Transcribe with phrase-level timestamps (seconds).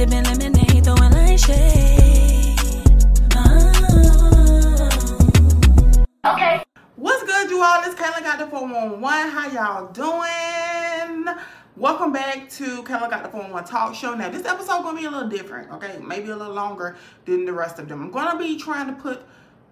[0.00, 2.56] Sipping lemonade, throwing light shade.
[3.34, 4.88] Oh.
[6.24, 6.62] Okay.
[6.96, 7.82] What's good, you all?
[7.82, 9.30] It's Kayla Got the 411.
[9.30, 11.26] How y'all doing?
[11.76, 14.14] Welcome back to Kayla Got the 411 Talk Show.
[14.14, 15.98] Now, this episode gonna be a little different, okay?
[16.02, 16.96] Maybe a little longer
[17.26, 18.00] than the rest of them.
[18.00, 19.22] I'm gonna be trying to put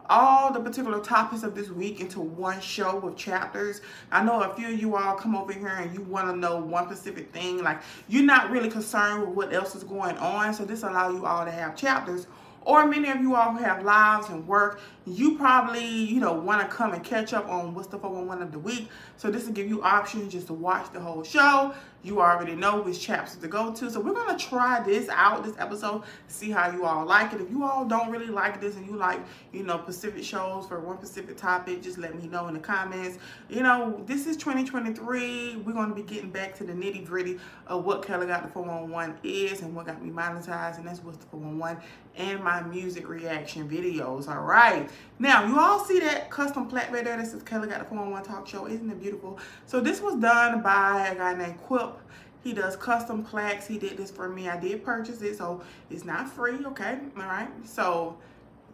[0.08, 3.80] all the particular topics of this week into one show with chapters.
[4.10, 6.58] I know a few of you all come over here and you want to know
[6.58, 7.62] one specific thing.
[7.62, 10.54] Like you're not really concerned with what else is going on.
[10.54, 12.26] So this allow you all to have chapters
[12.68, 14.80] or many of you all who have lives and work,
[15.16, 18.52] you probably, you know, want to come and catch up on what's the 411 of
[18.52, 18.88] the week.
[19.16, 21.74] So this will give you options just to watch the whole show.
[22.04, 23.90] You already know which chapters to go to.
[23.90, 27.40] So we're going to try this out, this episode, see how you all like it.
[27.40, 29.20] If you all don't really like this and you like,
[29.52, 33.18] you know, specific shows for one specific topic, just let me know in the comments.
[33.48, 35.56] You know, this is 2023.
[35.56, 38.48] We're going to be getting back to the nitty gritty of what Kelly Got the
[38.48, 40.78] 411 is and what got me monetized.
[40.78, 41.82] And that's what's the 411
[42.16, 44.28] and my music reaction videos.
[44.28, 44.88] All right.
[45.18, 47.16] Now, you all see that custom plaque right there.
[47.16, 48.66] This is Kelly Got the 411 Talk Show.
[48.66, 49.38] Isn't it beautiful?
[49.66, 51.98] So this was done by a guy named Quip.
[52.44, 53.66] He does custom plaques.
[53.66, 54.48] He did this for me.
[54.48, 56.98] I did purchase it, so it's not free, okay?
[57.16, 57.48] All right.
[57.64, 58.16] So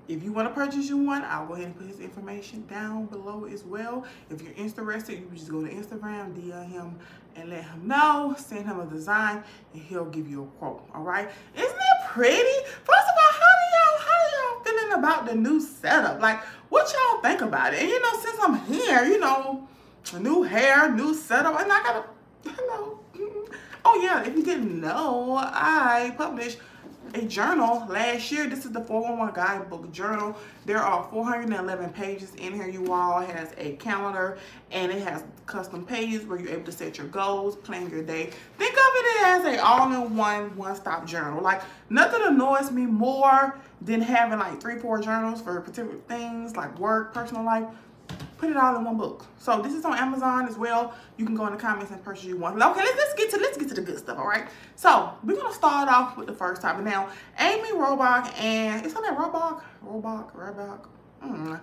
[0.06, 3.06] if you want to purchase you one, I'll go ahead and put his information down
[3.06, 4.04] below as well.
[4.28, 6.98] If you're interested, you just go to Instagram, DM him,
[7.36, 8.34] and let him know.
[8.38, 10.86] Send him a design, and he'll give you a quote.
[10.94, 11.30] All right?
[11.56, 12.36] Isn't that pretty?
[12.84, 16.20] First of all, how do y'all how do y'all feeling about the new setup?
[16.20, 17.80] Like, what y'all think about it?
[17.80, 19.68] And you know, since I'm here, you know,
[20.18, 22.04] new hair, new setup, and I gotta,
[22.44, 23.00] you know.
[23.14, 23.54] Mm-hmm.
[23.84, 26.58] Oh yeah, if you didn't know, I published
[27.14, 28.48] a journal last year.
[28.48, 30.36] This is the 411 Guidebook Journal.
[30.66, 33.20] There are 411 pages in here, you all.
[33.20, 34.38] It has a calendar
[34.72, 38.30] and it has custom pages where you're able to set your goals, plan your day.
[38.58, 41.40] Think of it as a all-in-one, one-stop journal.
[41.40, 46.76] Like, nothing annoys me more than having like three, four journals for particular things like
[46.78, 47.64] work, personal life
[48.44, 49.26] put it all in one book.
[49.38, 50.94] So this is on Amazon as well.
[51.16, 52.60] You can go in the comments and purchase you one.
[52.62, 54.18] Okay, let's, let's get to let's get to the good stuff.
[54.18, 54.46] All right.
[54.76, 56.84] So we're gonna start off with the first topic.
[56.84, 60.86] Now, Amy Robach and it's on that Robach, Robach, Robach.
[61.24, 61.60] Mm.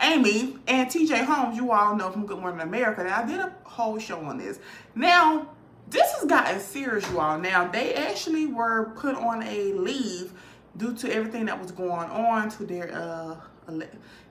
[0.00, 3.02] Amy and TJ Holmes, you all know from Good Morning America.
[3.02, 4.60] I did a whole show on this.
[4.94, 5.48] Now
[5.90, 7.38] this has gotten serious, you all.
[7.38, 10.32] Now they actually were put on a leave
[10.78, 13.36] due to everything that was going on to their uh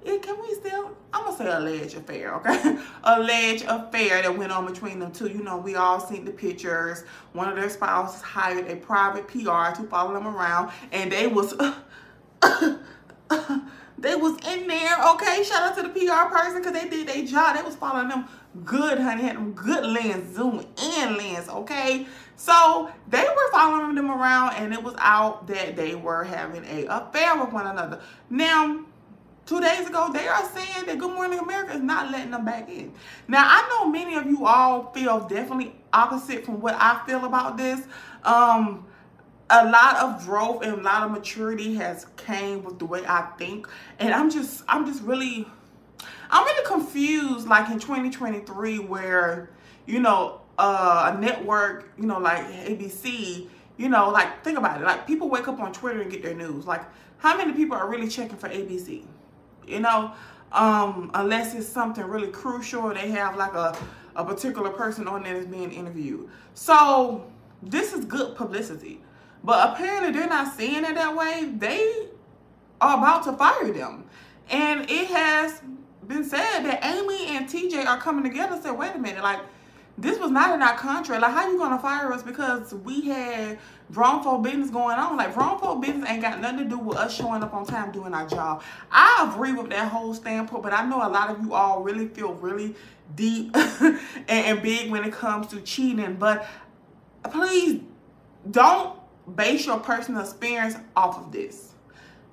[0.03, 2.77] it, can we still i'm gonna say alleged affair okay?
[3.03, 5.27] Alleged affair that went on between them two.
[5.27, 7.03] You know we all seen the pictures.
[7.33, 11.53] One of their spouses hired a private pr to follow them around and they was
[13.99, 15.43] they was in there okay?
[15.43, 17.55] Shout out to the pr person because they did their job.
[17.55, 18.27] They was following them
[18.65, 24.11] good honey had them good lens zoom in lens okay so they were following them
[24.11, 28.85] around and it was out that they were having a affair with one another now
[29.47, 32.69] two days ago, they are saying that Good Morning America is not letting them back
[32.69, 32.93] in.
[33.27, 37.57] Now, I know many of you all feel definitely opposite from what I feel about
[37.57, 37.87] this.
[38.23, 38.85] Um,
[39.49, 43.21] a lot of growth and a lot of maturity has came with the way I
[43.37, 43.67] think.
[43.97, 45.47] And I'm just, I'm just really,
[46.29, 49.49] I'm really confused like in 2023 where,
[49.85, 53.47] you know, uh, a network, you know, like ABC,
[53.77, 54.83] you know, like think about it.
[54.83, 56.65] Like people wake up on Twitter and get their news.
[56.65, 56.83] Like
[57.17, 59.03] how many people are really checking for ABC?
[59.67, 60.11] you know,
[60.51, 63.77] um, unless it's something really crucial they have like a,
[64.15, 66.29] a particular person on there that's being interviewed.
[66.53, 67.29] So
[67.61, 69.01] this is good publicity.
[69.43, 71.51] But apparently they're not seeing it that way.
[71.55, 72.07] They
[72.81, 74.05] are about to fire them.
[74.49, 75.61] And it has
[76.07, 79.39] been said that Amy and TJ are coming together and said, wait a minute, like,
[79.99, 81.21] this was not in our contract.
[81.21, 83.57] Like, how you gonna fire us because we had
[83.89, 85.17] wrongful business going on?
[85.17, 88.13] Like, wrongful business ain't got nothing to do with us showing up on time doing
[88.13, 88.61] our job.
[88.91, 92.07] I agree with that whole standpoint, but I know a lot of you all really
[92.07, 92.75] feel really
[93.15, 96.15] deep and, and big when it comes to cheating.
[96.15, 96.47] But
[97.31, 97.81] please
[98.51, 98.99] don't
[99.35, 101.73] base your personal experience off of this.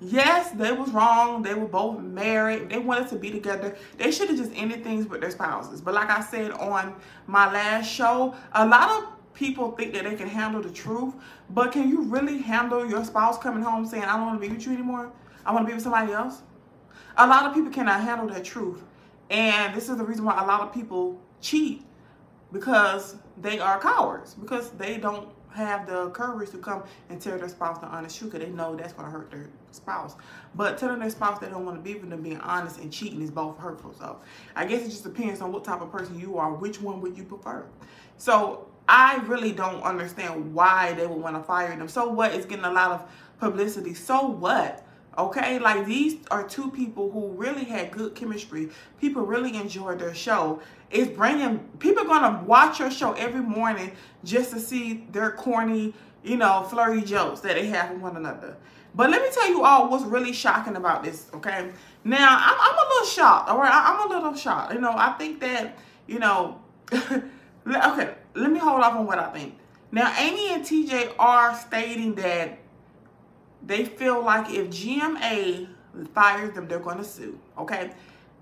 [0.00, 1.42] Yes, they was wrong.
[1.42, 2.68] They were both married.
[2.68, 3.76] They wanted to be together.
[3.96, 5.80] They should have just ended things with their spouses.
[5.80, 6.94] But like I said on
[7.26, 11.14] my last show, a lot of people think that they can handle the truth.
[11.50, 14.52] But can you really handle your spouse coming home saying, I don't want to be
[14.52, 15.12] with you anymore?
[15.46, 16.42] I want to be with somebody else?
[17.16, 18.82] A lot of people cannot handle that truth.
[19.30, 21.84] And this is the reason why a lot of people cheat
[22.52, 24.34] because they are cowards.
[24.34, 28.32] Because they don't have the courage to come and tell their spouse the honest truth
[28.32, 30.16] because they know that's going to hurt their spouse.
[30.54, 33.22] But telling their spouse they don't want to be with them, being honest and cheating
[33.22, 33.94] is both hurtful.
[33.94, 34.20] So
[34.56, 36.52] I guess it just depends on what type of person you are.
[36.52, 37.66] Which one would you prefer?
[38.16, 41.88] So I really don't understand why they would want to fire them.
[41.88, 42.34] So what?
[42.34, 43.08] It's getting a lot of
[43.38, 43.94] publicity.
[43.94, 44.84] So what?
[45.16, 48.70] Okay, like these are two people who really had good chemistry.
[49.00, 50.60] People really enjoyed their show.
[50.90, 53.92] It's bringing people gonna watch your show every morning
[54.24, 55.94] just to see their corny,
[56.24, 58.56] you know, flirty jokes that they have with one another.
[58.94, 61.26] But let me tell you all what's really shocking about this.
[61.34, 61.70] Okay,
[62.04, 63.48] now I'm, I'm a little shocked.
[63.50, 64.72] All right, I'm a little shocked.
[64.74, 66.60] You know, I think that you know.
[66.92, 69.58] okay, let me hold off on what I think.
[69.90, 72.58] Now, Amy and TJ are stating that
[73.66, 75.68] they feel like if GMA
[76.14, 77.92] fires them, they're going to sue, okay?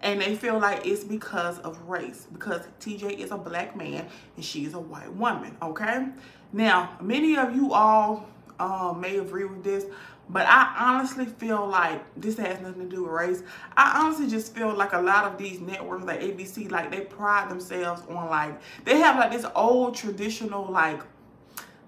[0.02, 4.44] And they feel like it's because of race, because TJ is a black man and
[4.44, 6.08] she is a white woman, okay?
[6.52, 8.28] Now, many of you all
[8.58, 9.86] uh, may agree with this,
[10.28, 13.42] but I honestly feel like this has nothing to do with race.
[13.76, 17.50] I honestly just feel like a lot of these networks like ABC, like they pride
[17.50, 21.00] themselves on like, they have like this old traditional like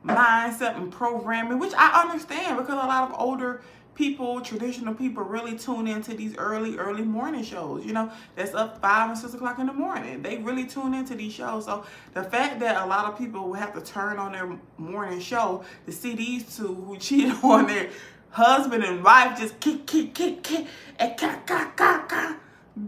[0.05, 3.63] mindset and programming, which I understand because a lot of older
[3.95, 7.85] people, traditional people, really tune into these early, early morning shows.
[7.85, 10.23] You know, that's up five and six o'clock in the morning.
[10.23, 11.65] They really tune into these shows.
[11.67, 15.21] So the fact that a lot of people will have to turn on their morning
[15.21, 17.91] show to see these two who cheated on their
[18.31, 20.67] husband and wife just kick, kick, kick, kick,
[20.99, 22.37] and ka, ka, ka.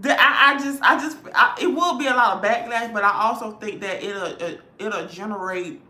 [0.04, 3.28] I, I just, I just, I, it will be a lot of backlash, but I
[3.28, 5.80] also think that it'll, it'll generate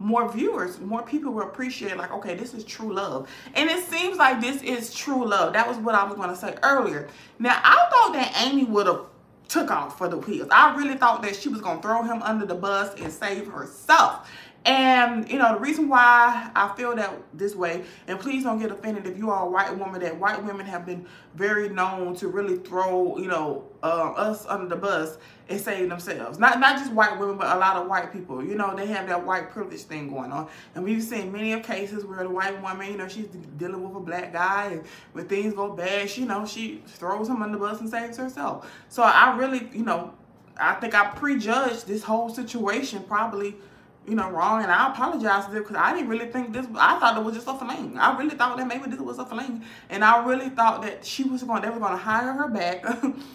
[0.00, 3.28] more viewers, more people will appreciate like, okay, this is true love.
[3.54, 5.52] And it seems like this is true love.
[5.52, 7.08] That was what I was going to say earlier.
[7.38, 9.02] Now, I thought that Amy would have
[9.46, 10.48] took off for the wheels.
[10.50, 13.48] I really thought that she was going to throw him under the bus and save
[13.48, 14.30] herself.
[14.66, 18.70] And, you know, the reason why I feel that this way, and please don't get
[18.70, 22.28] offended if you are a white woman, that white women have been very known to
[22.28, 25.16] really throw, you know, uh, us under the bus
[25.48, 26.38] and save themselves.
[26.38, 28.44] Not not just white women, but a lot of white people.
[28.44, 30.46] You know, they have that white privilege thing going on.
[30.74, 33.96] And we've seen many of cases where the white woman, you know, she's dealing with
[33.96, 34.84] a black guy, and
[35.14, 38.18] when things go bad, she, you know, she throws him under the bus and saves
[38.18, 38.70] herself.
[38.90, 40.12] So I really, you know,
[40.58, 43.56] I think I prejudged this whole situation probably
[44.06, 44.62] you know, wrong.
[44.62, 47.34] And I apologize to them because I didn't really think this, I thought it was
[47.34, 47.96] just a fling.
[47.98, 49.64] I really thought that maybe this was a fling.
[49.88, 52.84] And I really thought that she was going, they were going to hire her back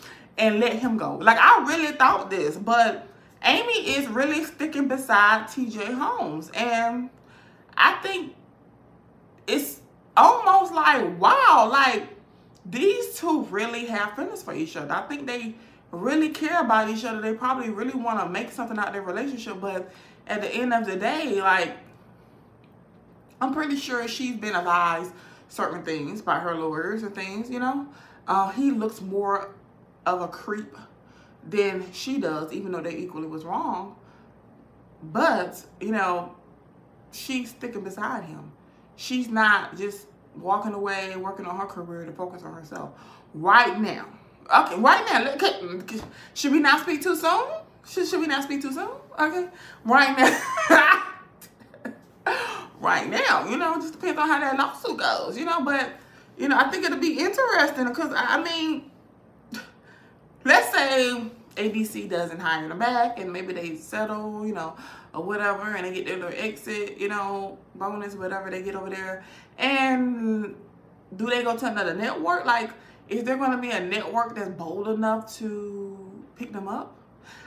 [0.38, 1.16] and let him go.
[1.16, 2.58] Like, I really thought this.
[2.58, 3.08] But
[3.44, 6.52] Amy is really sticking beside TJ Holmes.
[6.54, 7.10] And
[7.78, 8.36] I think
[9.48, 9.82] it's
[10.18, 12.10] almost like, wow, like,
[12.66, 14.94] these two really have feelings for each other.
[14.94, 15.56] I think they
[15.92, 17.22] really care about each other.
[17.22, 19.62] They probably really want to make something out of their relationship.
[19.62, 19.92] But
[20.28, 21.78] at the end of the day, like,
[23.42, 25.12] I'm pretty sure she's been advised
[25.50, 27.88] certain things by her lawyers and things, you know.
[28.28, 29.54] Uh, he looks more
[30.06, 30.76] of a creep
[31.48, 33.96] than she does, even though they equally was wrong.
[35.04, 36.36] But, you know,
[37.12, 38.52] she's sticking beside him.
[38.96, 42.92] She's not just walking away and working on her career to focus on herself
[43.34, 44.08] right now.
[44.54, 46.00] Okay, right now.
[46.34, 47.46] Should we not speak too soon?
[47.88, 48.90] Should, should we not speak too soon?
[49.20, 49.48] Okay.
[49.84, 51.04] Right now.
[52.80, 53.48] right now.
[53.50, 55.94] You know, just depends on how that lawsuit goes, you know, but
[56.38, 58.92] you know, I think it'll be interesting because I mean,
[60.44, 61.22] let's say
[61.56, 64.76] ABC doesn't hire them back and maybe they settle, you know,
[65.14, 68.90] or whatever, and they get their little exit, you know, bonus, whatever they get over
[68.90, 69.24] there.
[69.58, 70.56] And
[71.16, 72.46] do they go to another network?
[72.46, 72.72] Like,
[73.08, 76.98] is there going to be a network that's bold enough to pick them up?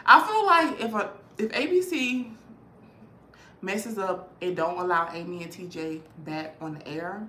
[0.07, 2.33] I feel like if a if ABC
[3.63, 7.29] messes up and don't allow Amy and TJ back on the air,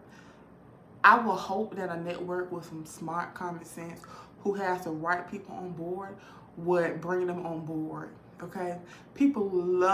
[1.03, 4.01] I will hope that a network with some smart common sense
[4.43, 6.15] who has the right people on board
[6.57, 8.09] would bring them on board.
[8.41, 8.77] Okay,
[9.15, 9.91] people love,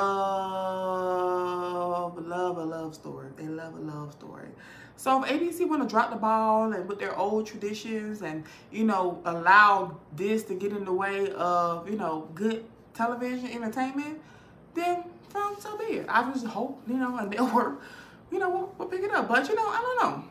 [2.28, 3.30] love a love story.
[3.36, 4.50] They love a love story.
[4.98, 8.84] So if ABC want to drop the ball and with their old traditions and you
[8.84, 12.64] know allow this to get in the way of you know good
[12.96, 14.22] television entertainment,
[14.74, 15.04] then
[15.60, 16.06] so be it.
[16.10, 17.82] I just hope, you know, a network,
[18.32, 19.28] you know, we'll, we'll pick it up.
[19.28, 20.24] But, you know, I don't know.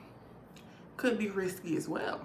[0.97, 2.21] Could be risky as well.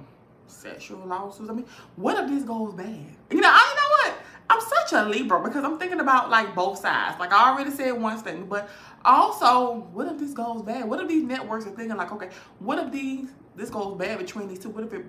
[0.48, 1.50] Sexual lawsuits.
[1.50, 1.66] I mean,
[1.96, 3.06] what if this goes bad?
[3.30, 4.26] You know, I you know what?
[4.50, 7.20] I'm such a Libra because I'm thinking about like both sides.
[7.20, 8.70] Like I already said one thing, but
[9.06, 10.90] also, what if this goes bad?
[10.90, 14.48] What if these networks are thinking like, okay, what if these this goes bad between
[14.48, 14.70] these two?
[14.70, 15.06] What if it,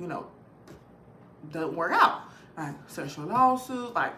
[0.00, 0.26] you know,
[1.52, 2.22] doesn't work out?
[2.56, 4.14] Like sexual lawsuits, like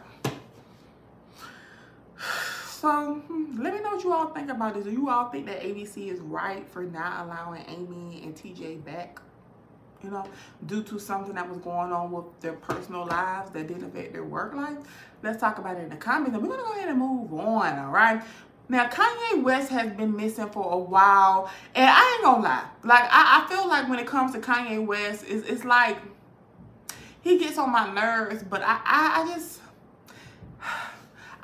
[2.71, 4.85] so hmm, let me know what you all think about this.
[4.85, 9.21] Do you all think that ABC is right for not allowing Amy and TJ back?
[10.03, 10.25] You know,
[10.67, 14.23] due to something that was going on with their personal lives that didn't affect their
[14.23, 14.77] work life?
[15.25, 16.37] Let's talk about it in the comments.
[16.37, 18.23] And we're going to go ahead and move on, all right?
[18.69, 22.65] Now Kanye West has been missing for a while, and I ain't gonna lie.
[22.85, 25.97] Like I, I feel like when it comes to Kanye West, it's, it's like
[27.23, 29.61] he gets on my nerves, but I, I, I just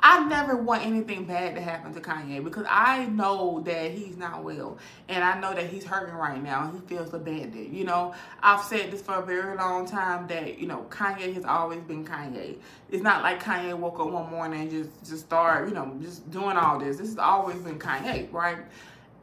[0.07, 4.43] I never want anything bad to happen to Kanye because I know that he's not
[4.43, 4.77] well
[5.09, 6.71] and I know that he's hurting right now.
[6.71, 7.75] He feels abandoned.
[7.75, 11.43] You know, I've said this for a very long time that, you know, Kanye has
[11.43, 12.57] always been Kanye.
[12.91, 16.29] It's not like Kanye woke up one morning and just, just start, you know, just
[16.29, 16.97] doing all this.
[16.97, 18.59] This has always been Kanye, right?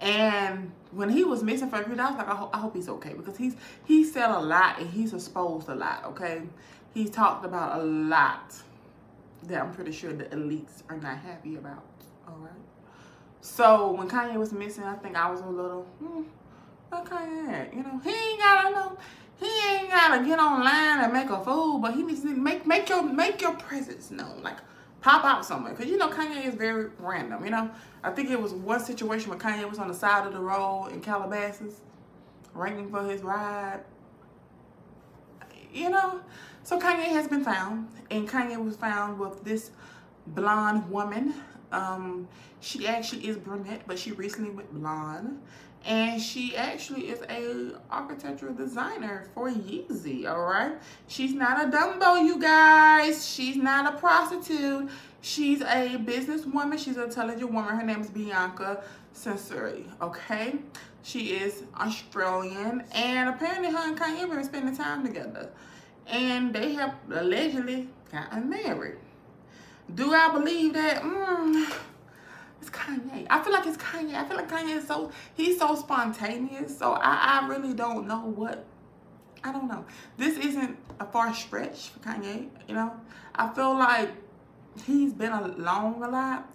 [0.00, 2.58] And when he was missing for a few days, I was like, I, ho I
[2.58, 6.42] hope he's okay because he's he said a lot and he's exposed a lot, okay?
[6.92, 8.52] He's talked about a lot
[9.48, 11.84] that I'm pretty sure the elites are not happy about.
[12.28, 12.52] All right.
[13.40, 16.22] So when Kanye was missing, I think I was a little, hmm,
[16.92, 18.98] Kanye You know, he ain't gotta know.
[19.40, 22.88] He ain't gotta get online and make a fool, but he needs to make make
[22.88, 24.42] your make your presence known.
[24.42, 24.58] Like
[25.00, 25.74] pop out somewhere.
[25.74, 27.70] Cause you know Kanye is very random, you know.
[28.04, 30.90] I think it was one situation where Kanye was on the side of the road
[30.92, 31.80] in Calabasas,
[32.54, 33.80] ringing for his ride.
[35.72, 36.20] You know,
[36.62, 39.70] so Kanye has been found, and Kanye was found with this
[40.26, 41.34] blonde woman.
[41.72, 42.28] Um,
[42.60, 45.40] she actually is brunette, but she recently went blonde.
[45.84, 50.74] And she actually is a architectural designer for Yeezy, all right?
[51.08, 53.26] She's not a Dumbo, you guys.
[53.26, 54.88] She's not a prostitute.
[55.22, 56.78] She's a businesswoman.
[56.78, 57.76] She's an intelligent woman.
[57.76, 60.58] Her name is Bianca Censori, okay?
[61.02, 62.84] She is Australian.
[62.94, 65.50] And apparently her and Kanye been spending time together
[66.06, 68.96] and they have allegedly gotten married.
[69.94, 71.02] Do I believe that?
[71.02, 71.72] Mm,
[72.60, 73.26] it's Kanye.
[73.28, 74.14] I feel like it's Kanye.
[74.14, 76.78] I feel like Kanye is so, he's so spontaneous.
[76.78, 78.64] So I, I really don't know what,
[79.44, 79.84] I don't know.
[80.16, 82.92] This isn't a far stretch for Kanye, you know.
[83.34, 84.10] I feel like
[84.86, 86.48] he's been alone a lot.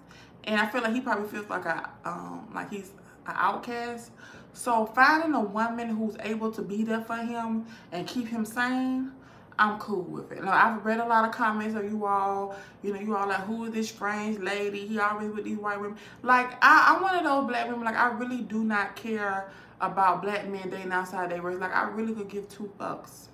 [0.46, 2.92] And I feel like he probably feels like a, um, like he's
[3.26, 4.12] an outcast.
[4.58, 9.12] So finding a woman who's able to be there for him and keep him sane,
[9.60, 10.44] I'm cool with it.
[10.44, 13.42] Now, I've read a lot of comments of you all, you know, you all like,
[13.42, 14.88] who is this strange lady?
[14.88, 15.98] He always with these white women.
[16.24, 20.24] Like, I, I'm one of those black women, like, I really do not care about
[20.24, 21.60] black men dating outside their race.
[21.60, 23.28] Like, I really could give two fucks.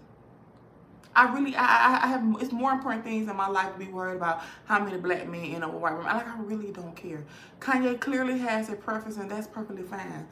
[1.15, 4.17] I really, I, I have, it's more important things in my life to be worried
[4.17, 6.05] about how many black men in a white woman.
[6.05, 7.23] Like, I really don't care.
[7.61, 10.27] Kanye clearly has a preference, and that's perfectly fine.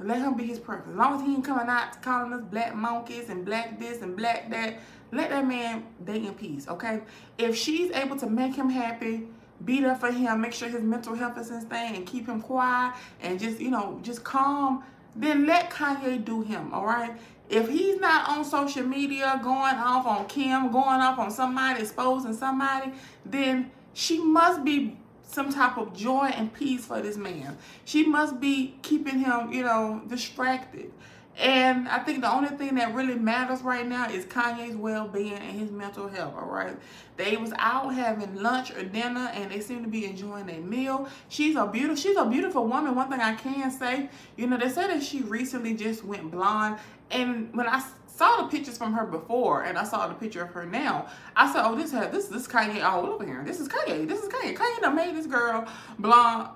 [0.00, 0.92] Let him be his preference.
[0.92, 4.16] As long as he ain't coming out calling us black monkeys and black this and
[4.16, 4.78] black that,
[5.12, 7.00] let that man date in peace, okay?
[7.36, 9.28] If she's able to make him happy,
[9.64, 12.40] be there for him, make sure his mental health is in thing and keep him
[12.40, 14.84] quiet and just, you know, just calm,
[15.16, 17.18] then let Kanye do him, all right?
[17.48, 22.34] If he's not on social media going off on Kim, going off on somebody, exposing
[22.34, 22.92] somebody,
[23.24, 24.97] then she must be
[25.28, 27.56] some type of joy and peace for this man.
[27.84, 30.90] She must be keeping him, you know, distracted.
[31.36, 35.60] And I think the only thing that really matters right now is Kanye's well-being and
[35.60, 36.76] his mental health, all right?
[37.16, 41.08] They was out having lunch or dinner and they seem to be enjoying their meal.
[41.28, 42.96] She's a beautiful, she's a beautiful woman.
[42.96, 46.78] One thing I can say, you know, they said that she recently just went blonde.
[47.12, 47.84] And when I
[48.18, 51.06] saw the pictures from her before and I saw the picture of her now,
[51.36, 53.42] I said, oh, this this, this Kanye all over here.
[53.46, 54.08] This is Kanye.
[54.08, 54.56] This is Kanye.
[54.56, 55.66] Kanye done made this girl
[55.98, 56.48] blonde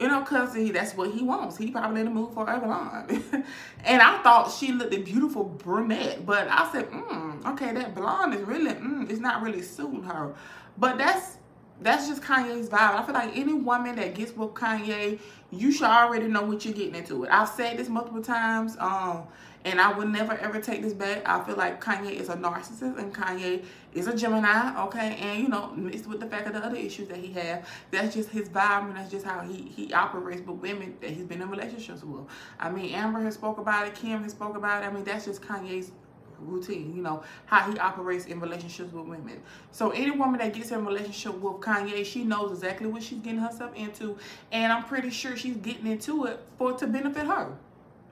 [0.00, 1.56] you know, because he, that's what he wants.
[1.56, 3.22] He probably in the mood for a blonde.
[3.84, 6.26] and I thought she looked a beautiful brunette.
[6.26, 10.34] But I said, mm, okay, that blonde is really, mm, it's not really suiting her.
[10.76, 11.38] But that's
[11.80, 12.94] that's just Kanye's vibe.
[12.94, 15.18] I feel like any woman that gets with Kanye,
[15.50, 17.30] you should already know what you're getting into it.
[17.30, 18.76] I've said this multiple times.
[18.78, 19.24] Um,
[19.64, 21.22] and I would never ever take this back.
[21.26, 25.16] I feel like Kanye is a narcissist and Kanye is a Gemini, okay?
[25.20, 28.14] And you know, mixed with the fact of the other issues that he has, that's
[28.14, 31.40] just his vibe and that's just how he, he operates with women that he's been
[31.40, 32.24] in relationships with.
[32.58, 34.86] I mean, Amber has spoke about it, Kim has spoke about it.
[34.86, 35.92] I mean, that's just Kanye's
[36.40, 39.40] routine, you know, how he operates in relationships with women.
[39.70, 43.20] So any woman that gets in a relationship with Kanye, she knows exactly what she's
[43.20, 44.18] getting herself into.
[44.52, 47.56] And I'm pretty sure she's getting into it for to benefit her.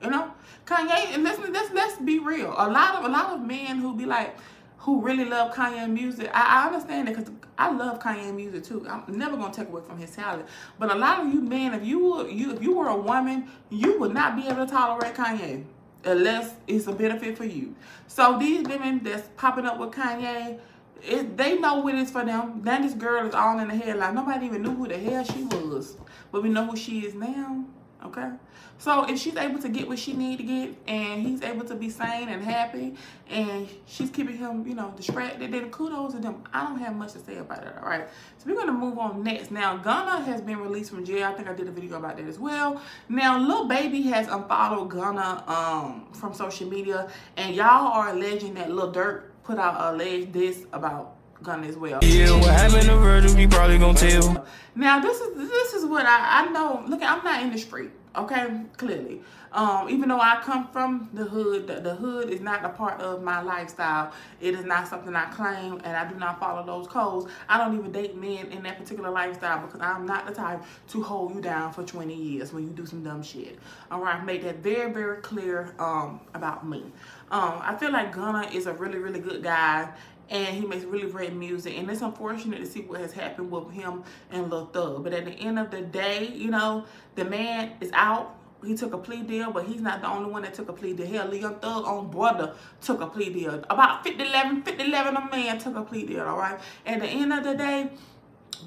[0.03, 0.31] You know,
[0.65, 1.13] Kanye.
[1.13, 2.53] And listen, let's let's be real.
[2.57, 4.35] A lot of a lot of men who be like,
[4.83, 6.29] who really love Kanye music.
[6.33, 8.85] I, I understand it because I love Kanye music too.
[8.89, 10.45] I'm never gonna take away from his talent.
[10.77, 13.49] But a lot of you men, if you were you if you were a woman,
[13.69, 15.63] you would not be able to tolerate Kanye
[16.03, 17.75] unless it's a benefit for you.
[18.07, 20.59] So these women that's popping up with Kanye,
[21.01, 22.61] it, they know what it's for them.
[22.63, 24.15] Now this girl is all in the headline.
[24.15, 25.95] Nobody even knew who the hell she was.
[26.31, 27.63] But we know who she is now.
[28.05, 28.29] Okay?
[28.77, 31.75] So if she's able to get what she need to get and he's able to
[31.75, 32.95] be sane and happy
[33.29, 36.43] and she's keeping him, you know, distracted, then kudos to them.
[36.53, 38.07] I don't have much to say about it, all right?
[38.37, 39.51] So we're going to move on next.
[39.51, 41.29] Now, Gunna has been released from jail.
[41.29, 42.81] I think I did a video about that as well.
[43.07, 48.71] Now, Lil Baby has unfollowed Gunna um, from social media and y'all are alleging that
[48.71, 52.03] Lil Durk put out a alleged this about Gunna as well.
[52.03, 54.45] Yeah, what happened to Virgil, we probably gonna tell.
[54.75, 56.83] Now this is this is what I I know.
[56.87, 57.91] Look, I'm not in the street.
[58.15, 59.21] Okay, clearly.
[59.53, 63.01] Um, even though I come from the hood, the, the, hood is not a part
[63.01, 64.11] of my lifestyle.
[64.39, 67.31] It is not something I claim, and I do not follow those codes.
[67.49, 71.03] I don't even date men in that particular lifestyle because I'm not the type to
[71.03, 73.57] hold you down for 20 years when you do some dumb shit.
[73.89, 76.83] All right, I made that very, very clear um, about me.
[77.31, 79.89] Um, I feel like Gunna is a really, really good guy,
[80.33, 81.77] and he makes really great music.
[81.77, 85.03] And it's unfortunate to see what has happened with him and Lil Thug.
[85.03, 86.85] But at the end of the day you know
[87.15, 88.35] the man is out.
[88.65, 90.93] He took a plea deal but he's not the only one that took a plea
[90.93, 91.07] deal.
[91.07, 93.63] Hell Young Thug own brother took a plea deal.
[93.69, 96.59] About 50 11 50 11 a man took a plea deal all right?
[96.85, 97.91] At the end of the day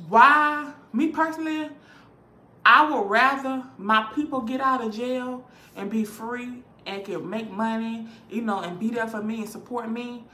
[0.09, 1.71] why me personally
[2.65, 7.51] I would rather my people get out of jail and be free and can make
[7.51, 10.25] money, you know, and be there for me and support me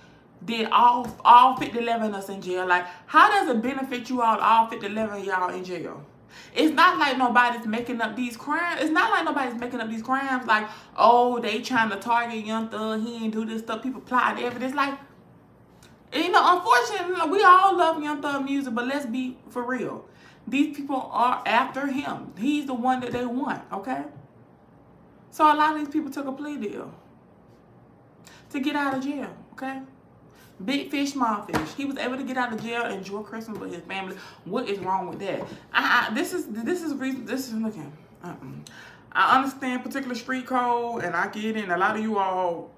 [0.45, 2.67] did all all 50 11 us in jail.
[2.67, 6.05] Like, how does it benefit you all, all 50 11 y'all in jail?
[6.55, 8.81] It's not like nobody's making up these crimes.
[8.83, 12.69] It's not like nobody's making up these crimes like, oh, they trying to target Young
[12.69, 13.03] Thug.
[13.03, 13.83] He ain't do this stuff.
[13.83, 14.75] People plot evidence.
[14.75, 14.99] Like,
[16.13, 20.07] you know, unfortunately, we all love Young Thug music, but let's be for real.
[20.47, 22.33] These people are after him.
[22.39, 24.05] He's the one that they want, okay?
[25.31, 26.93] So a lot of these people took a plea deal
[28.51, 29.81] to get out of jail, okay?
[30.65, 31.75] Big fish, small fish.
[31.77, 34.17] He was able to get out of jail and enjoy Christmas with his family.
[34.45, 35.43] What is wrong with that?
[35.73, 37.27] I, I this is this is reason.
[37.27, 37.93] This is looking.
[38.23, 38.73] Uh -uh.
[39.15, 41.65] I understand particular street code, and I get it.
[41.65, 42.71] And a lot of you all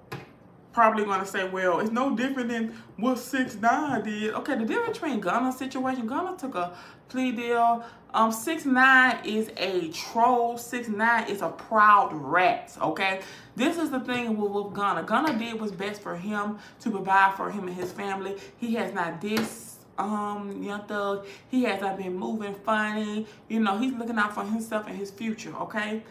[0.74, 4.34] probably gonna say, well, it's no different than what six nine did.
[4.34, 6.76] Okay, the difference between Gunna's situation, Gunna took a
[7.08, 7.84] plea deal.
[8.12, 10.58] Um, six nine is a troll.
[10.58, 12.76] Six nine is a proud rat.
[12.82, 13.20] Okay,
[13.56, 15.04] this is the thing with, with Gunna.
[15.04, 18.36] Gunna did what's best for him to provide for him and his family.
[18.58, 23.78] He has not this um young thug he has not been moving funny you know
[23.78, 26.02] he's looking out for himself and his future okay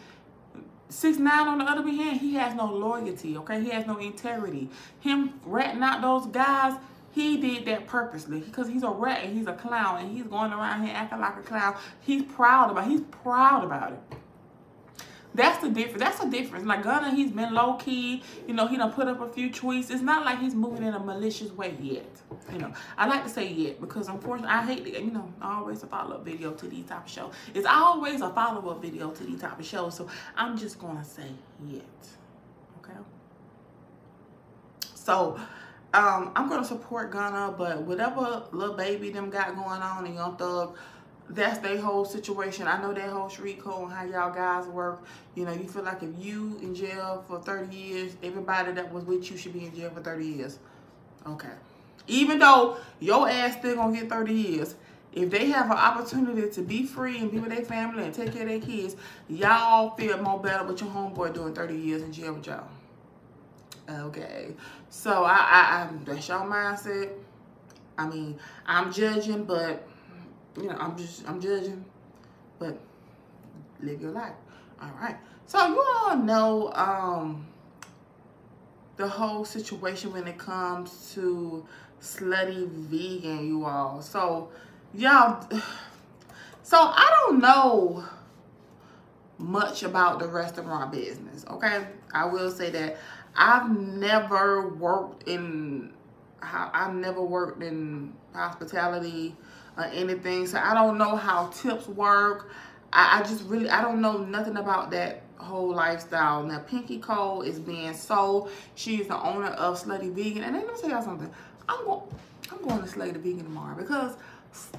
[0.94, 3.62] Six nine on the other hand, he has no loyalty, okay?
[3.64, 4.70] He has no integrity.
[5.00, 6.78] Him ratting out those guys,
[7.12, 10.54] he did that purposely because he's a rat and he's a clown and he's going
[10.54, 11.76] around here acting like a clown.
[12.02, 12.92] He's proud about it.
[12.92, 14.18] He's proud about it.
[15.36, 16.00] That's the difference.
[16.00, 16.66] That's the difference.
[16.66, 18.22] Like Gunna, he's been low key.
[18.48, 19.90] You know, he done put up a few tweets.
[19.90, 22.06] It's not like he's moving in a malicious way yet.
[22.52, 25.82] You know, I like to say yet because unfortunately, I hate to, you know, always
[25.84, 27.34] a follow up video to these type of shows.
[27.54, 29.96] It's always a follow up video to these type of shows.
[29.96, 31.32] So I'm just gonna say
[31.68, 31.84] yet.
[32.80, 32.98] Okay.
[34.96, 35.40] So.
[35.96, 40.36] Um, I'm gonna support Gunna, but whatever Lil Baby them got going on in Young
[40.38, 40.76] Thug,
[41.30, 42.68] that's their whole situation.
[42.68, 45.04] I know that whole street code and how y'all guys work.
[45.36, 49.06] You know, you feel like if you in jail for 30 years, everybody that was
[49.06, 50.60] with you should be in jail for 30 years.
[51.26, 51.54] Okay.
[52.08, 54.76] Even though your ass still gonna get 30 years,
[55.14, 58.34] if they have an opportunity to be free and be with their family and take
[58.34, 58.96] care of their kids,
[59.30, 62.68] y'all feel more better with your homeboy doing 30 years in jail with y'all.
[63.90, 64.54] Okay.
[64.90, 67.12] So I, I, I that's y'all mindset.
[67.98, 69.88] I mean, I'm judging, but
[70.58, 71.84] you know, I'm just, I'm judging,
[72.60, 72.78] but
[73.82, 74.34] live your life.
[74.82, 75.18] All right.
[75.46, 77.48] So you all know um,
[78.98, 81.66] the whole situation when it comes to
[82.02, 84.02] slutty vegan, you all.
[84.02, 84.50] So
[84.94, 85.48] y'all,
[86.64, 88.04] so I don't know
[89.38, 91.86] much about the restaurant business, okay?
[92.14, 92.98] I will say that
[93.36, 95.92] I've never worked in,
[96.42, 99.36] I've never worked in hospitality
[99.78, 100.48] or anything.
[100.48, 102.52] So I don't know how tips work.
[102.92, 106.44] I, I just really, I don't know nothing about that whole lifestyle.
[106.44, 108.52] Now, Pinky Cole is being sold.
[108.76, 110.44] She's the owner of Slutty Vegan.
[110.44, 111.30] And let me tell y'all something.
[111.68, 112.02] I'm going,
[112.52, 114.16] I'm going to Slutty Vegan tomorrow because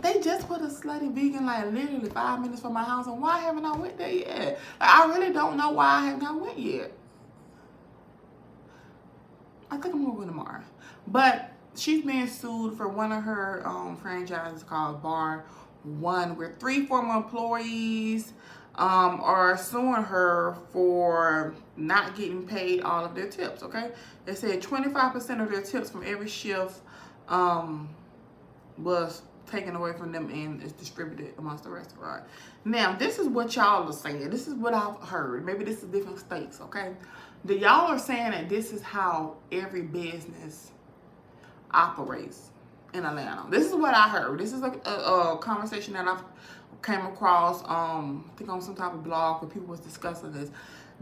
[0.00, 3.06] they just put a Slutty Vegan like literally five minutes from my house.
[3.06, 4.60] And why haven't I went there yet?
[4.80, 6.92] I really don't know why I have not went yet.
[9.70, 10.62] I think I'm to go tomorrow.
[11.06, 15.44] But she's being sued for one of her um, franchises called Bar
[15.82, 18.32] One, where three former employees
[18.76, 23.92] um, are suing her for not getting paid all of their tips, okay?
[24.24, 26.80] They said 25% of their tips from every shift
[27.28, 27.88] um,
[28.78, 32.24] was taken away from them and is distributed amongst the restaurant.
[32.64, 34.30] Now, this is what y'all are saying.
[34.30, 35.44] This is what I've heard.
[35.44, 36.94] Maybe this is different states, okay?
[37.44, 40.72] The y'all are saying that this is how every business
[41.74, 42.50] operates
[42.94, 43.44] in Atlanta.
[43.50, 44.38] This is what I heard.
[44.38, 46.22] This is a, a, a conversation that I've
[46.82, 50.50] came across, um, I think on some type of blog where people was discussing this.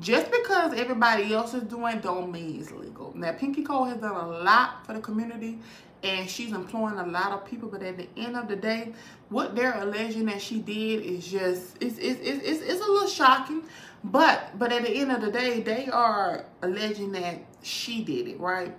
[0.00, 3.12] Just because everybody else is doing don't mean it's legal.
[3.14, 5.58] Now, Pinky Cole has done a lot for the community
[6.02, 8.92] and she's employing a lot of people, but at the end of the day,
[9.28, 13.62] what they're alleging that she did is just, it's, it's, it's, it's a little shocking.
[14.02, 18.40] But, but at the end of the day, they are alleging that she did it,
[18.40, 18.74] right?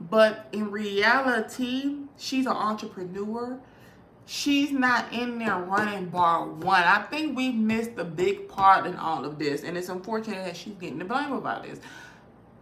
[0.00, 3.60] But in reality, she's an entrepreneur
[4.28, 6.82] she's not in there running bar one.
[6.82, 10.56] I think we've missed the big part in all of this, and it's unfortunate that
[10.56, 11.80] she's getting the blame about this.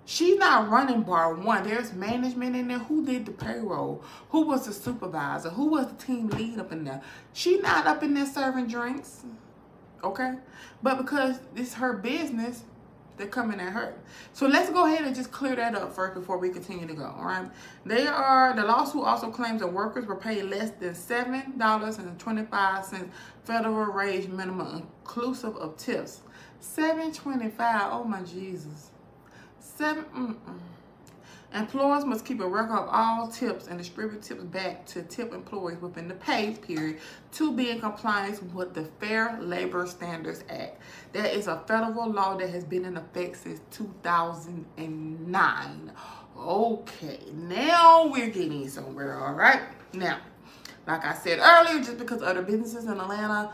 [0.04, 1.64] She's not running bar one.
[1.64, 2.78] There's management in there.
[2.78, 4.04] Who did the payroll?
[4.30, 5.50] Who was the supervisor?
[5.50, 7.02] Who was the team lead up in there?
[7.32, 9.24] She's not up in there serving drinks.
[10.04, 10.34] Okay?
[10.84, 12.62] But because it's her business,
[13.16, 13.94] they're coming at her.
[14.32, 17.14] So let's go ahead and just clear that up first before we continue to go.
[17.16, 17.48] All right.
[17.84, 22.18] They are the lawsuit also claims that workers were paid less than seven dollars and
[22.18, 26.20] twenty five cents federal wage minimum inclusive of tips.
[26.60, 27.92] Seven twenty five.
[27.92, 28.90] Oh my Jesus.
[29.60, 30.04] Seven.
[30.14, 30.75] Mm -mm.
[31.54, 35.80] Employers must keep a record of all tips and distribute tips back to tip employees
[35.80, 36.98] within the pay period
[37.32, 40.80] to be in compliance with the Fair Labor Standards Act.
[41.12, 45.92] That is a federal law that has been in effect since 2009.
[46.36, 49.62] Okay, now we're getting somewhere, all right?
[49.94, 50.18] Now,
[50.86, 53.52] like I said earlier, just because other businesses in Atlanta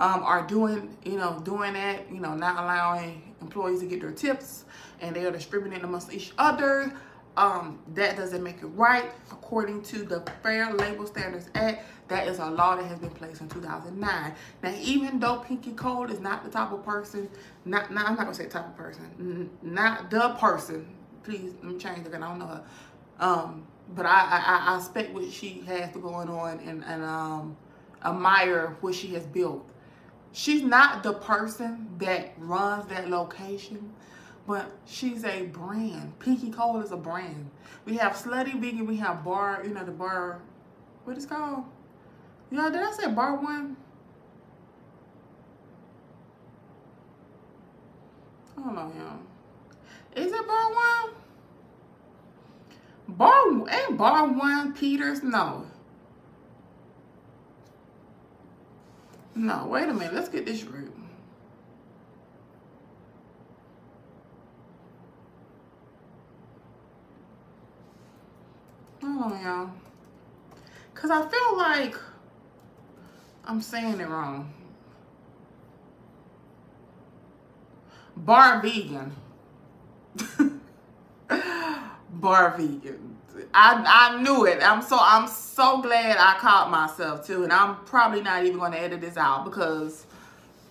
[0.00, 4.10] um, are doing, you know, doing that, you know, not allowing employees to get their
[4.10, 4.64] tips
[5.00, 6.92] and they are distributing amongst each other,
[7.36, 9.10] um, that doesn't make it right.
[9.32, 13.40] According to the Fair Labor Standards Act, that is a law that has been placed
[13.40, 14.34] in 2009.
[14.62, 17.28] Now, even though Pinky Cole is not the type of person,
[17.64, 20.86] not, I'm not gonna say type of person, not the person.
[21.22, 22.64] Please let me change it I don't know her.
[23.18, 27.56] Um, but I, I, I respect what she has going on and, and um,
[28.04, 29.68] admire what she has built.
[30.32, 33.92] She's not the person that runs that location
[34.46, 36.18] but she's a brand.
[36.18, 37.50] Pinky Cole is a brand.
[37.84, 40.40] We have Slutty Vegan, we have Bar, you know, the bar,
[41.04, 41.64] what is called?
[42.50, 43.76] Yeah, did I say Bar One?
[48.56, 49.18] I don't y'all.
[50.14, 51.10] Is it Bar One?
[53.08, 55.22] Bar, ain't Bar One Peters?
[55.22, 55.66] No.
[59.34, 60.14] No, wait a minute.
[60.14, 60.93] Let's get this right.
[69.14, 69.70] Hold on, y'all.
[70.92, 71.96] Because I feel like
[73.44, 74.52] I'm saying it wrong.
[78.16, 79.12] Bar vegan.
[82.10, 83.16] Bar vegan.
[83.52, 84.58] I, I knew it.
[84.62, 87.44] I'm so I'm so glad I caught myself too.
[87.44, 90.06] And I'm probably not even going to edit this out because,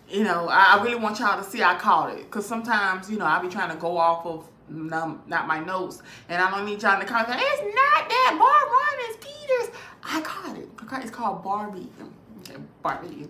[0.09, 2.23] you know, I, I really want y'all to see I caught it.
[2.25, 6.01] Because sometimes, you know, I be trying to go off of not, not my notes.
[6.29, 8.37] And I don't need y'all to comment, it's not that.
[8.39, 9.75] Bar one is Peters.
[10.03, 10.69] I caught it.
[10.83, 11.89] Okay, it's called Barbie.
[12.39, 13.27] Okay, Barbie.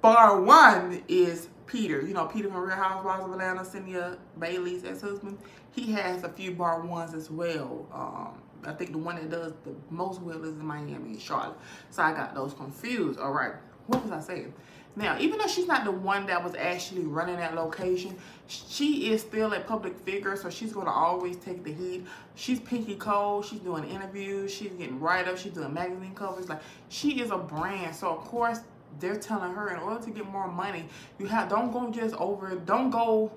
[0.00, 2.02] Bar one is Peter.
[2.02, 5.38] You know, Peter from Real Housewives of Atlanta, Cynthia Bailey's ex-husband.
[5.72, 7.86] He has a few bar ones as well.
[7.92, 11.56] Um, I think the one that does the most well is in Miami, and Charlotte.
[11.90, 13.18] So I got those confused.
[13.18, 13.54] All right.
[13.86, 14.52] What was I saying?
[14.94, 19.22] Now, even though she's not the one that was actually running that location, she is
[19.22, 22.06] still a public figure, so she's going to always take the heat.
[22.34, 23.42] She's Pinky Cole.
[23.42, 24.52] She's doing interviews.
[24.52, 25.40] She's getting write-ups.
[25.40, 26.48] She's doing magazine covers.
[26.48, 27.96] Like, she is a brand.
[27.96, 28.60] So, of course,
[29.00, 30.84] they're telling her in order to get more money,
[31.18, 33.32] you have don't go just over, don't go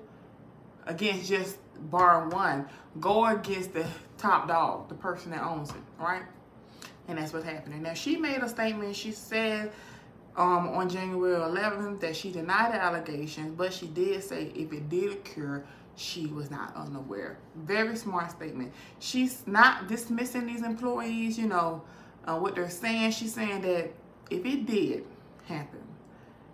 [0.86, 1.56] against just
[1.90, 2.68] bar one.
[3.00, 3.86] Go against the
[4.18, 6.22] top dog, the person that owns it, right?
[7.08, 7.82] And that's what's happening.
[7.82, 8.96] Now, she made a statement.
[8.96, 9.72] She said
[10.36, 14.88] um, on January 11th that she denied the allegations, but she did say if it
[14.88, 15.64] did occur,
[15.96, 17.38] she was not unaware.
[17.54, 18.72] Very smart statement.
[18.98, 21.82] She's not dismissing these employees, you know,
[22.26, 23.12] uh, what they're saying.
[23.12, 23.90] She's saying that
[24.30, 25.06] if it did
[25.46, 25.80] happen,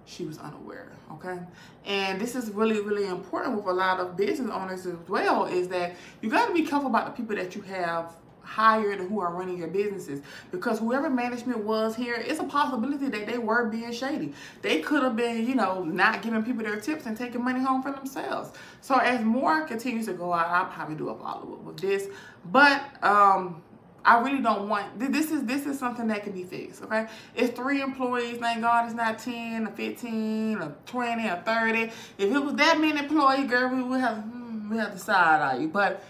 [0.05, 1.39] she was unaware, okay?
[1.85, 5.69] And this is really, really important with a lot of business owners as well, is
[5.69, 8.15] that you got to be careful about the people that you have
[8.45, 13.27] hired who are running your businesses because whoever management was here it's a possibility that
[13.27, 17.07] they were being shady they could have been you know not giving people their tips
[17.07, 20.95] and taking money home for themselves so as more continues to go out i'll probably
[20.95, 22.09] do a follow-up with this
[22.51, 23.63] but um
[24.05, 27.07] I really don't want this is this is something that can be fixed, okay?
[27.37, 31.83] It's three employees, thank God it's not 10 or 15 or 20 or 30.
[31.83, 35.41] If it was that many employees, girl, we would have hmm, we have to side
[35.41, 35.69] eye you.
[35.69, 36.03] But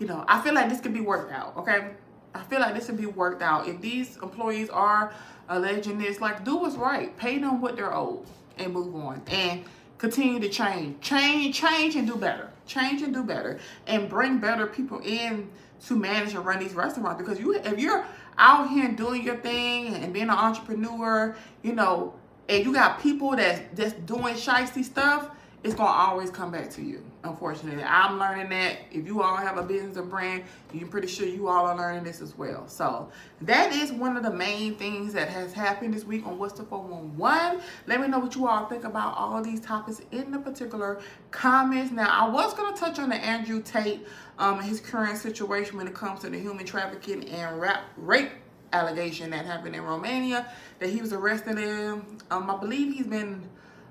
[0.00, 1.90] you know, I feel like this could be worked out, okay?
[2.34, 3.68] I feel like this could be worked out.
[3.68, 5.12] If these employees are
[5.48, 7.14] alleging this, like do what's right.
[7.16, 8.24] Pay them what they're owed
[8.56, 9.22] and move on.
[9.28, 9.64] And
[9.98, 11.00] continue to change.
[11.02, 12.50] Change, change and do better.
[12.66, 13.58] Change and do better.
[13.86, 15.50] And bring better people in
[15.86, 17.20] to manage and run these restaurants.
[17.20, 18.06] Because you if you're
[18.38, 22.14] out here doing your thing and being an entrepreneur, you know,
[22.48, 25.30] and you got people that's that's doing shisty stuff,
[25.62, 27.04] it's gonna always come back to you.
[27.22, 28.78] Unfortunately, I'm learning that.
[28.90, 32.02] If you all have a business or brand, you're pretty sure you all are learning
[32.02, 32.66] this as well.
[32.66, 33.10] So
[33.42, 36.64] that is one of the main things that has happened this week on What's the
[36.64, 37.60] 411.
[37.86, 41.92] Let me know what you all think about all these topics in the particular comments.
[41.92, 44.06] Now, I was gonna touch on the Andrew Tate,
[44.38, 48.30] um, his current situation when it comes to the human trafficking and rap, rape
[48.72, 52.02] allegation that happened in Romania that he was arrested in.
[52.30, 53.46] Um, I believe he's been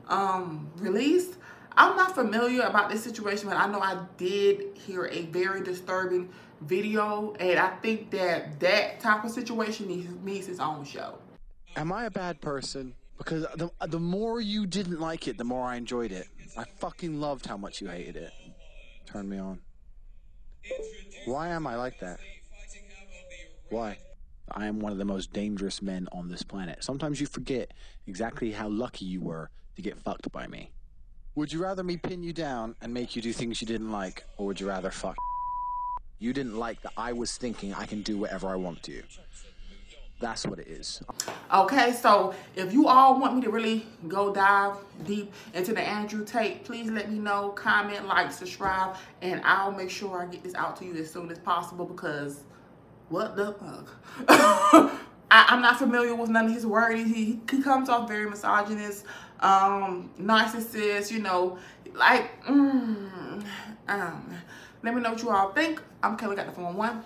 [0.08, 1.36] um, released.
[1.78, 6.30] I'm not familiar about this situation, but I know I did hear a very disturbing
[6.62, 11.20] video, and I think that that type of situation needs, needs its own show.
[11.76, 12.94] Am I a bad person?
[13.18, 16.28] Because the, the more you didn't like it, the more I enjoyed it.
[16.58, 18.32] I fucking loved how much you hated it.
[19.06, 19.60] Turn me on.
[21.26, 22.20] Why am I like that?
[23.70, 23.98] Why?
[24.52, 26.84] I am one of the most dangerous men on this planet.
[26.84, 27.72] Sometimes you forget
[28.08, 30.72] exactly how lucky you were to get fucked by me.
[31.36, 34.24] Would you rather me pin you down and make you do things you didn't like,
[34.38, 35.16] or would you rather fuck?
[36.18, 38.92] You didn't like that I was thinking I can do whatever I want to.
[38.92, 39.04] you.
[40.20, 41.02] That's what it is.
[41.54, 46.26] Okay, so if you all want me to really go dive deep into the Andrew
[46.26, 50.56] Tate, please let me know, comment, like, subscribe, and I'll make sure I get this
[50.56, 52.42] out to you as soon as possible because
[53.08, 53.90] what the fuck?
[55.32, 57.00] I, am not familiar with none of his words.
[57.00, 59.06] He, he comes off very misogynist
[59.42, 61.58] um, narcissist, you know,
[61.94, 63.44] like, mm,
[63.88, 64.34] um,
[64.84, 65.82] let me know what you all think.
[66.02, 67.04] I'm Kelly Got the Phone One.